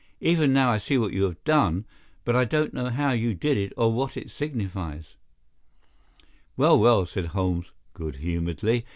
[0.21, 1.85] Even now I see what you have done,
[2.25, 5.15] but I don't know how you did it or what it signifies."
[6.57, 8.83] "Well, well," said Holmes, good humouredly.